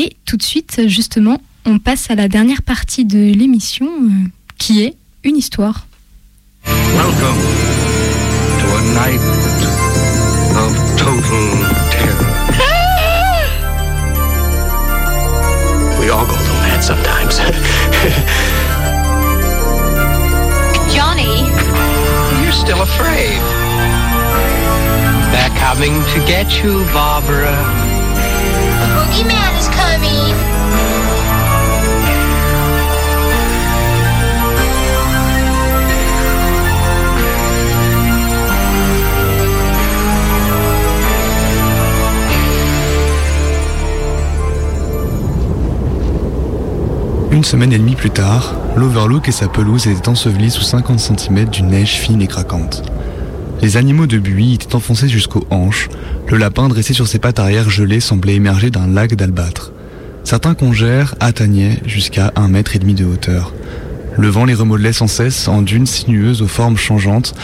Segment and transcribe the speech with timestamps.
[0.00, 4.84] Et tout de suite, justement, on passe à la dernière partie de l'émission euh, qui
[4.84, 5.88] est une histoire.
[6.64, 7.40] Welcome
[8.60, 9.20] to a night
[10.54, 11.48] of total
[11.90, 12.26] terror.
[15.98, 17.40] we all go through that sometimes.
[20.94, 21.50] Johnny,
[22.44, 23.40] You're still afraid.
[25.32, 27.97] They're coming to get you, Barbara.
[47.38, 51.44] Une semaine et demie plus tard, l'Overlook et sa pelouse étaient ensevelis sous 50 cm
[51.44, 52.82] d'une neige fine et craquante.
[53.60, 55.88] Les animaux de buis étaient enfoncés jusqu'aux hanches,
[56.28, 59.72] le lapin dressé sur ses pattes arrière gelées semblait émerger d'un lac d'albâtre.
[60.22, 63.52] Certains congères atteignaient jusqu'à un mètre et demi de hauteur.
[64.16, 67.34] Le vent les remodelait sans cesse en dunes sinueuses aux formes changeantes.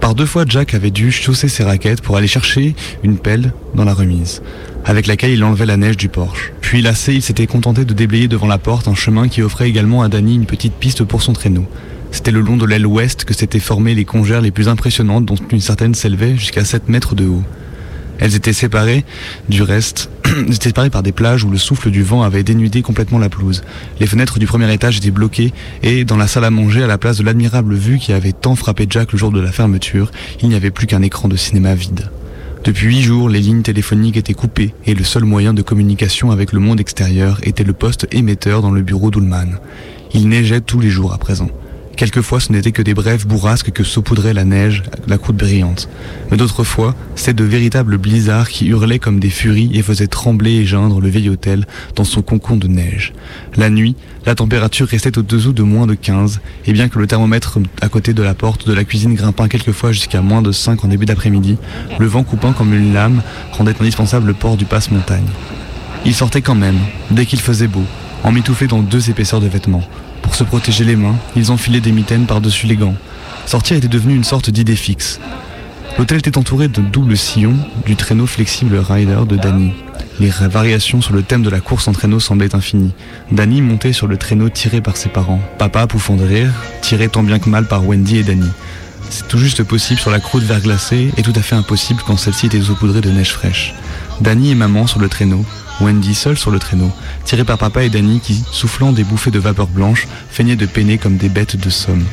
[0.00, 2.74] Par deux fois, Jack avait dû chausser ses raquettes pour aller chercher
[3.04, 4.42] une pelle dans la remise,
[4.84, 6.52] avec laquelle il enlevait la neige du porche.
[6.60, 10.02] Puis lassé, il s'était contenté de déblayer devant la porte un chemin qui offrait également
[10.02, 11.66] à Danny une petite piste pour son traîneau.
[12.12, 15.36] C'était le long de l'aile ouest que s'étaient formées les congères les plus impressionnantes dont
[15.50, 17.44] une certaine s'élevait jusqu'à 7 mètres de haut.
[18.18, 19.04] Elles étaient séparées
[19.48, 22.82] du reste, elles étaient séparées par des plages où le souffle du vent avait dénudé
[22.82, 23.62] complètement la pelouse.
[23.98, 26.98] Les fenêtres du premier étage étaient bloquées et dans la salle à manger, à la
[26.98, 30.10] place de l'admirable vue qui avait tant frappé Jack le jour de la fermeture,
[30.42, 32.10] il n'y avait plus qu'un écran de cinéma vide.
[32.62, 36.52] Depuis huit jours, les lignes téléphoniques étaient coupées et le seul moyen de communication avec
[36.52, 39.58] le monde extérieur était le poste émetteur dans le bureau d'Ullman.
[40.12, 41.48] Il neigeait tous les jours à présent.
[42.00, 45.90] Quelquefois, ce n'était que des brèves bourrasques que saupoudrait la neige, la croûte brillante.
[46.30, 50.52] Mais d'autres fois, c'était de véritables blizzards qui hurlaient comme des furies et faisaient trembler
[50.52, 53.12] et geindre le vieil hôtel dans son concon de neige.
[53.54, 57.58] La nuit, la température restait au-dessous de moins de 15, et bien que le thermomètre
[57.82, 60.88] à côté de la porte de la cuisine grimpât quelquefois jusqu'à moins de 5 en
[60.88, 61.58] début d'après-midi,
[61.98, 63.20] le vent coupant comme une lame
[63.52, 65.28] rendait indispensable le port du passe-montagne.
[66.06, 66.78] Il sortait quand même,
[67.10, 67.84] dès qu'il faisait beau,
[68.24, 69.86] emmitouflé dans deux épaisseurs de vêtements.
[70.22, 72.94] Pour se protéger les mains, ils enfilaient des mitaines par-dessus les gants.
[73.46, 75.20] Sortir était devenu une sorte d'idée fixe.
[75.98, 79.72] L'hôtel était entouré de doubles sillons du traîneau flexible Rider de Danny.
[80.20, 82.92] Les variations sur le thème de la course en traîneau semblaient infinies.
[83.32, 85.40] Danny montait sur le traîneau tiré par ses parents.
[85.58, 86.52] Papa, pouffant de rire,
[86.82, 88.48] tiré tant bien que mal par Wendy et Danny.
[89.08, 92.46] C'est tout juste possible sur la croûte verglacée et tout à fait impossible quand celle-ci
[92.46, 93.74] était saupoudrée de neige fraîche.
[94.20, 95.44] Danny et maman sur le traîneau,
[95.80, 96.90] Wendy seule sur le traîneau,
[97.24, 100.98] tirée par papa et Danny qui, soufflant des bouffées de vapeur blanche, feignaient de peiner
[100.98, 102.04] comme des bêtes de somme.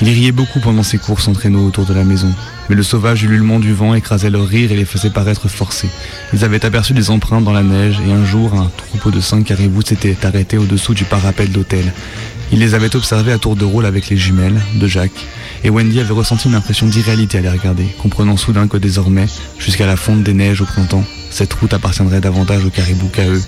[0.00, 2.32] Ils riaient beaucoup pendant ces courses en traîneau autour de la maison,
[2.68, 5.90] mais le sauvage ululement du vent écrasait leur rire et les faisait paraître forcés.
[6.32, 9.46] Ils avaient aperçu des empreintes dans la neige et un jour un troupeau de cinq
[9.46, 11.92] caribous s'était arrêté au-dessous du parapet de l'hôtel.
[12.52, 15.26] Ils les avaient observés à tour de rôle avec les jumelles de Jacques,
[15.64, 19.26] et Wendy avait ressenti une impression d'irréalité à les regarder, comprenant soudain que désormais,
[19.58, 23.42] jusqu'à la fonte des neiges au printemps, cette route appartiendrait davantage aux caribous qu'à eux.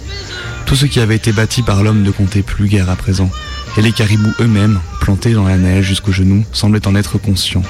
[0.67, 3.31] Tout ce qui avait été bâti par l'homme ne comptait plus guère à présent,
[3.77, 7.63] et les caribous eux-mêmes, plantés dans la neige jusqu'aux genoux, semblaient en être conscients.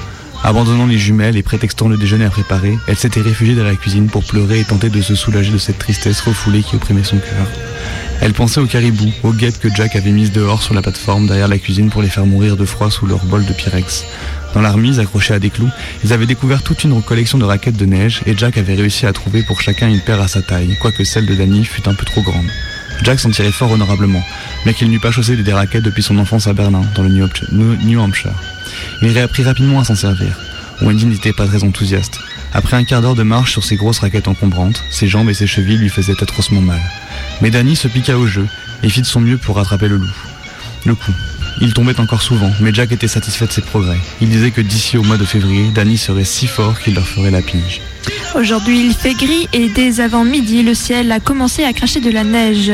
[0.43, 4.07] Abandonnant les jumelles et prétextant le déjeuner à préparer, elle s'était réfugiée dans la cuisine
[4.07, 7.47] pour pleurer et tenter de se soulager de cette tristesse refoulée qui opprimait son cœur.
[8.21, 11.47] Elle pensait aux caribous, aux guêpes que Jack avait mises dehors sur la plateforme derrière
[11.47, 14.03] la cuisine pour les faire mourir de froid sous leur bol de pyrex.
[14.55, 15.69] Dans la remise, accrochée à des clous,
[16.03, 19.13] ils avaient découvert toute une collection de raquettes de neige et Jack avait réussi à
[19.13, 22.05] trouver pour chacun une paire à sa taille, quoique celle de Danny fût un peu
[22.05, 22.49] trop grande.
[23.03, 24.23] Jack s'en tirait fort honorablement,
[24.63, 27.99] bien qu'il n'eût pas chaussé des raquettes depuis son enfance à Berlin, dans le New
[27.99, 28.33] Hampshire.
[29.01, 30.37] Il réapprit rapidement à s'en servir.
[30.81, 32.19] Wendy n'était pas très enthousiaste.
[32.53, 35.47] Après un quart d'heure de marche sur ses grosses raquettes encombrantes, ses jambes et ses
[35.47, 36.81] chevilles lui faisaient atrocement mal.
[37.41, 38.47] Mais Danny se piqua au jeu
[38.83, 40.15] et fit de son mieux pour rattraper le loup.
[40.85, 41.13] Le coup.
[41.59, 43.97] Il tombait encore souvent, mais Jack était satisfait de ses progrès.
[44.21, 47.31] Il disait que d'ici au mois de février, Danny serait si fort qu'il leur ferait
[47.31, 47.81] la pige.
[48.35, 52.09] Aujourd'hui, il fait gris et dès avant midi, le ciel a commencé à cracher de
[52.09, 52.71] la neige.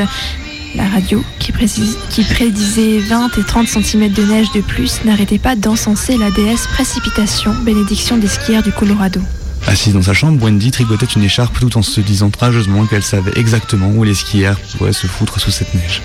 [0.76, 5.40] La radio, qui, précise- qui prédisait 20 et 30 cm de neige de plus, n'arrêtait
[5.40, 9.20] pas d'encenser la déesse précipitation, bénédiction des skieurs du Colorado.
[9.66, 13.32] Assise dans sa chambre, Wendy tricotait une écharpe tout en se disant trageusement qu'elle savait
[13.36, 16.02] exactement où les skieurs pourraient se foutre sous cette neige.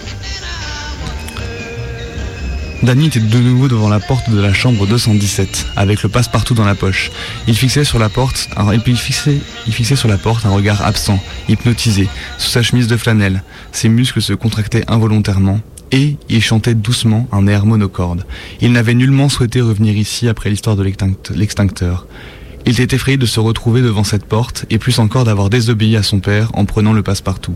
[2.83, 6.65] Danny était de nouveau devant la porte de la chambre 217, avec le passe-partout dans
[6.65, 7.13] la poche.
[7.47, 12.09] Il fixait sur la porte, un- il fixait, sur la porte un regard absent, hypnotisé,
[12.39, 13.45] sous sa chemise de flanelle.
[13.71, 15.61] Ses muscles se contractaient involontairement,
[15.93, 18.27] et il chantait doucement un air monocorde.
[18.61, 22.07] Il n'avait nullement souhaité revenir ici après l'histoire de l'extinct- l'extincteur.
[22.67, 26.03] Il était effrayé de se retrouver devant cette porte, et plus encore d'avoir désobéi à
[26.03, 27.55] son père en prenant le passe-partout.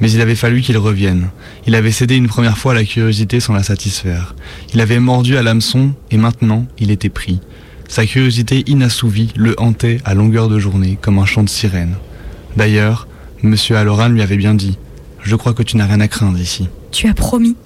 [0.00, 1.28] Mais il avait fallu qu'il revienne.
[1.66, 4.34] Il avait cédé une première fois à la curiosité sans la satisfaire.
[4.74, 7.40] Il avait mordu à l'hameçon et maintenant il était pris.
[7.88, 11.96] Sa curiosité inassouvie le hantait à longueur de journée comme un chant de sirène.
[12.56, 13.08] D'ailleurs,
[13.42, 14.76] Monsieur Aloran lui avait bien dit
[15.22, 16.68] Je crois que tu n'as rien à craindre ici.
[16.92, 17.56] Tu as promis.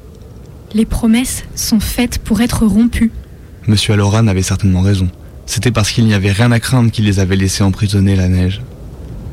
[0.73, 3.11] Les promesses sont faites pour être rompues.
[3.67, 5.09] Monsieur Aloran avait certainement raison.
[5.47, 8.63] C'était parce qu'il n'y avait rien à craindre qu'il les avait laissés emprisonner la neige.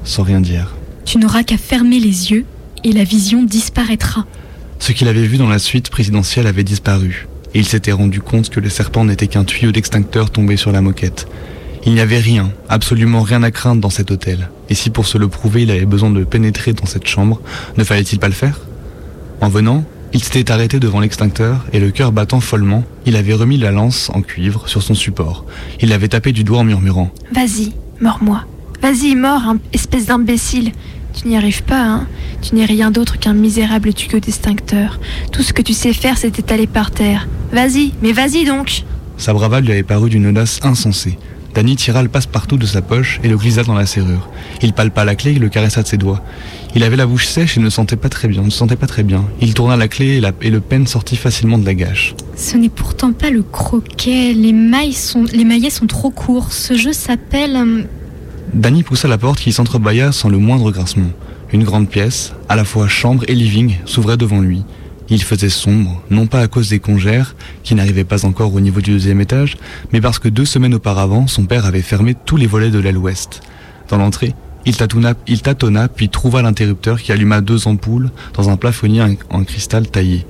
[0.03, 0.75] Sans rien dire.
[1.05, 2.45] Tu n'auras qu'à fermer les yeux
[2.83, 4.25] et la vision disparaîtra.
[4.79, 8.49] Ce qu'il avait vu dans la suite présidentielle avait disparu, et il s'était rendu compte
[8.49, 11.27] que le serpent n'était qu'un tuyau d'extincteur tombé sur la moquette.
[11.85, 15.17] Il n'y avait rien, absolument rien à craindre dans cet hôtel, et si pour se
[15.17, 17.41] le prouver il avait besoin de pénétrer dans cette chambre,
[17.77, 18.59] ne fallait-il pas le faire?
[19.41, 19.83] En venant,
[20.13, 24.11] il s'était arrêté devant l'extincteur, et le cœur battant follement, il avait remis la lance
[24.13, 25.45] en cuivre sur son support.
[25.79, 28.45] Il l'avait tapé du doigt en murmurant⁇ Vas-y, mords-moi.
[28.81, 30.71] Vas-y, mors, hein, espèce d'imbécile.
[31.13, 32.07] Tu n'y arrives pas, hein
[32.41, 34.99] Tu n'es rien d'autre qu'un misérable tuyau d'extincteur.
[35.31, 37.27] Tout ce que tu sais faire, c'est t'étaler par terre.
[37.51, 38.83] Vas-y, mais vas-y donc
[39.17, 41.17] Sa bravade lui avait paru d'une audace insensée.
[41.53, 44.29] Danny tira le passe-partout de sa poche et le glissa dans la serrure.
[44.61, 46.23] Il palpa la clé et le caressa de ses doigts.
[46.75, 48.41] Il avait la bouche sèche et ne sentait pas très bien.
[48.41, 49.25] Ne se sentait pas très bien.
[49.41, 52.15] Il tourna la clé et, la- et le peigne sortit facilement de la gâche.
[52.37, 54.33] Ce n'est pourtant pas le croquet.
[54.33, 56.53] Les, mailles sont, les maillets sont trop courts.
[56.53, 57.85] Ce jeu s'appelle...
[58.53, 61.11] Danny poussa la porte qui s'entrebâilla sans le moindre grincement.
[61.53, 64.63] Une grande pièce, à la fois chambre et living, s'ouvrait devant lui.
[65.09, 68.81] Il faisait sombre, non pas à cause des congères, qui n'arrivaient pas encore au niveau
[68.81, 69.57] du deuxième étage,
[69.93, 72.97] mais parce que deux semaines auparavant, son père avait fermé tous les volets de l'aile
[72.97, 73.41] ouest.
[73.87, 79.43] Dans l'entrée, il tâtonna, puis trouva l'interrupteur qui alluma deux ampoules dans un plafonnier en
[79.45, 80.25] cristal taillé.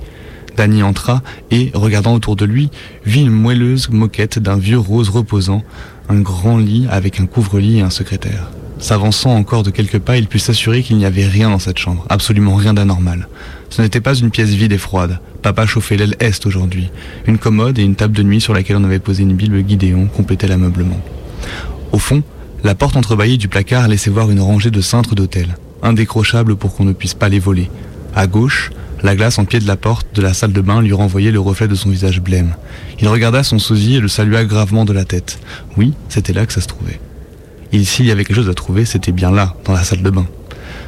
[0.56, 2.70] Danny entra et, regardant autour de lui,
[3.04, 5.62] vit une moelleuse moquette d'un vieux rose reposant,
[6.08, 8.50] un grand lit avec un couvre-lit et un secrétaire.
[8.78, 12.04] S'avançant encore de quelques pas, il put s'assurer qu'il n'y avait rien dans cette chambre,
[12.08, 13.28] absolument rien d'anormal.
[13.70, 15.20] Ce n'était pas une pièce vide et froide.
[15.40, 16.90] Papa chauffait l'aile est aujourd'hui.
[17.26, 20.06] Une commode et une table de nuit sur laquelle on avait posé une Bible Guidéon
[20.06, 21.00] complétaient l'ameublement.
[21.92, 22.22] Au fond,
[22.64, 26.84] la porte entrebâillie du placard laissait voir une rangée de cintres d'hôtel, indécrochables pour qu'on
[26.84, 27.70] ne puisse pas les voler.
[28.14, 28.70] À gauche,
[29.02, 31.40] la glace en pied de la porte de la salle de bain lui renvoyait le
[31.40, 32.54] reflet de son visage blême.
[33.00, 35.40] Il regarda son sosie et le salua gravement de la tête.
[35.76, 37.00] Oui, c'était là que ça se trouvait.
[37.72, 40.10] Et s'il y avait quelque chose à trouver, c'était bien là, dans la salle de
[40.10, 40.26] bain.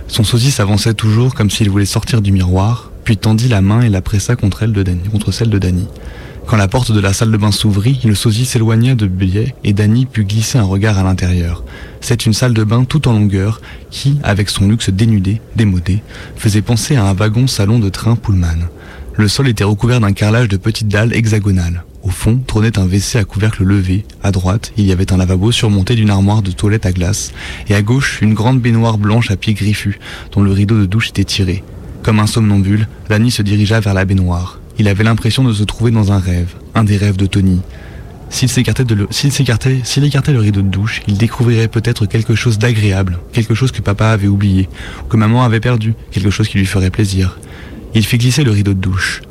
[0.07, 3.89] Son sosie s'avançait toujours comme s'il voulait sortir du miroir, puis tendit la main et
[3.89, 5.89] la pressa contre, elle de Danny, contre celle de Danny.
[6.47, 9.73] Quand la porte de la salle de bain s'ouvrit, le sosie s'éloigna de biais et
[9.73, 11.65] Danny put glisser un regard à l'intérieur.
[12.03, 16.03] C'est une salle de bain tout en longueur qui, avec son luxe dénudé, démodé,
[16.37, 18.69] faisait penser à un wagon salon de train Pullman.
[19.15, 21.85] Le sol était recouvert d'un carrelage de petites dalles hexagonales.
[22.03, 24.05] Au fond trônait un WC à couvercle levé.
[24.23, 27.33] À droite, il y avait un lavabo surmonté d'une armoire de toilette à glace.
[27.69, 29.99] Et à gauche, une grande baignoire blanche à pieds griffus,
[30.33, 31.65] dont le rideau de douche était tiré.
[32.03, 34.61] Comme un somnambule, Danny se dirigea vers la baignoire.
[34.79, 37.61] Il avait l'impression de se trouver dans un rêve, un des rêves de Tony.
[38.31, 42.07] S'il s'écartait, de le- s'il s'écartait, s'il écartait le rideau de douche, il découvrirait peut-être
[42.07, 44.69] quelque chose d'agréable, quelque chose que papa avait oublié,
[45.05, 47.39] ou que maman avait perdu, quelque chose qui lui ferait plaisir.
[47.95, 49.23] Il fit glisser le rideau de douche.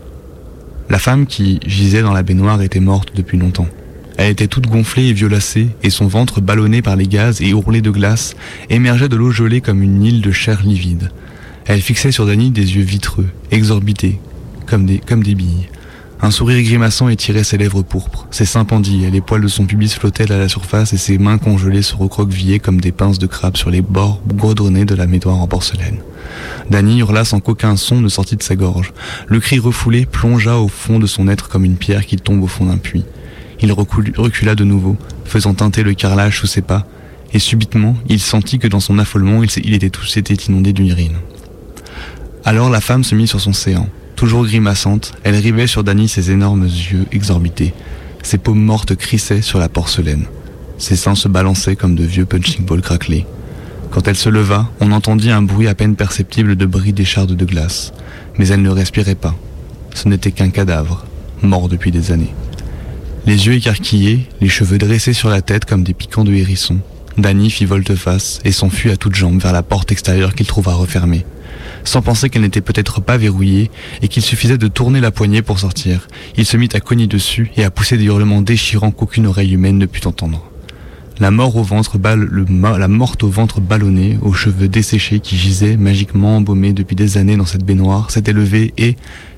[0.90, 3.68] La femme qui gisait dans la baignoire était morte depuis longtemps.
[4.16, 7.82] Elle était toute gonflée et violacée, et son ventre ballonné par les gaz et ourlé
[7.82, 8.36] de glace
[8.70, 11.10] émergeait de l'eau gelée comme une île de chair livide.
[11.66, 14.20] Elle fixait sur Danny des yeux vitreux, exorbités,
[14.66, 15.68] comme des, comme des billes.
[16.22, 19.94] Un sourire grimaçant étirait ses lèvres pourpres, ses seins pendillaient, les poils de son pubis
[19.94, 23.58] flottaient à la surface et ses mains congelées se recroquevillaient comme des pinces de crabe
[23.58, 25.98] sur les bords goudronnés de la médoire en porcelaine.
[26.70, 28.94] Danny hurla sans qu'aucun son ne sortit de sa gorge.
[29.28, 32.48] Le cri refoulé plongea au fond de son être comme une pierre qui tombe au
[32.48, 33.04] fond d'un puits.
[33.62, 36.88] Il recul- recula de nouveau, faisant teinter le carrelage sous ses pas,
[37.34, 41.18] et subitement, il sentit que dans son affolement, il, était tout s'était inondé d'une urine.
[42.46, 43.90] Alors la femme se mit sur son séant.
[44.24, 47.74] Toujours grimaçante, elle rivait sur Danny ses énormes yeux exorbités.
[48.22, 50.28] Ses paumes mortes crissaient sur la porcelaine.
[50.78, 53.26] Ses seins se balançaient comme de vieux punching balls craquelés.
[53.92, 57.44] Quand elle se leva, on entendit un bruit à peine perceptible de bris d'échardes de
[57.44, 57.92] glace.
[58.38, 59.36] Mais elle ne respirait pas.
[59.94, 61.06] Ce n'était qu'un cadavre,
[61.42, 62.34] mort depuis des années.
[63.26, 66.80] Les yeux écarquillés, les cheveux dressés sur la tête comme des piquants de hérisson,
[67.18, 71.26] Danny fit volte-face et s'enfuit à toutes jambes vers la porte extérieure qu'il trouva refermée.
[71.84, 73.70] Sans penser qu'elle n'était peut-être pas verrouillée
[74.02, 77.52] et qu'il suffisait de tourner la poignée pour sortir, il se mit à cogner dessus
[77.58, 80.50] et à pousser des hurlements déchirants qu'aucune oreille humaine ne put entendre.
[81.20, 82.46] La mort au ventre balle, le
[82.78, 87.38] la morte au ventre ballonné, aux cheveux desséchés qui gisaient magiquement embaumés depuis des années
[87.38, 88.96] dans cette baignoire, s'était levée et,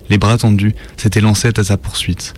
[0.10, 2.34] les bras tendus, s'était lancée à sa poursuite.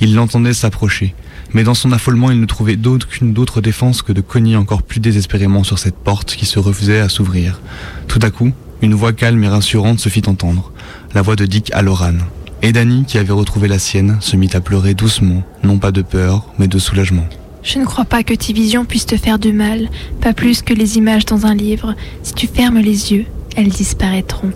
[0.00, 1.14] Il l'entendait s'approcher,
[1.52, 5.00] mais dans son affolement, il ne trouvait d'aucune d'autre défense que de cogner encore plus
[5.00, 7.60] désespérément sur cette porte qui se refusait à s'ouvrir.
[8.06, 10.72] Tout à coup, Une voix calme et rassurante se fit entendre,
[11.14, 12.18] la voix de Dick Halloran.
[12.62, 16.02] Et Danny, qui avait retrouvé la sienne, se mit à pleurer doucement, non pas de
[16.02, 17.26] peur, mais de soulagement.
[17.62, 19.88] Je ne crois pas que tes visions puissent te faire du mal,
[20.20, 21.94] pas plus que les images dans un livre.
[22.22, 23.24] Si tu fermes les yeux,
[23.56, 24.52] elles disparaîtront.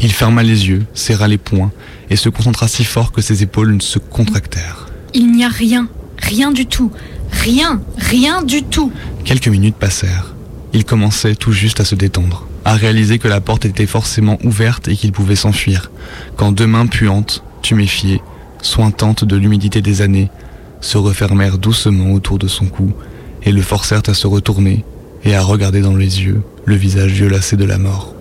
[0.00, 1.70] Il ferma les yeux, serra les poings,
[2.10, 4.88] et se concentra si fort que ses épaules se contractèrent.
[5.14, 6.90] Il n'y a rien, rien du tout,
[7.30, 8.90] rien, rien du tout.
[9.24, 10.34] Quelques minutes passèrent.
[10.72, 14.88] Il commençait tout juste à se détendre, à réaliser que la porte était forcément ouverte
[14.88, 15.90] et qu'il pouvait s'enfuir,
[16.36, 18.20] quand deux mains puantes, tuméfiées,
[18.60, 20.30] sointantes de l'humidité des années,
[20.82, 22.92] se refermèrent doucement autour de son cou
[23.42, 24.84] et le forcèrent à se retourner
[25.24, 28.17] et à regarder dans les yeux le visage violacé de la mort.